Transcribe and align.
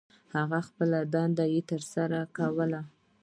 خپله 0.67 0.99
دنده 1.13 1.45
یې 1.53 1.61
تر 1.69 1.81
سرہ 1.91 2.21
کوله. 2.37 2.81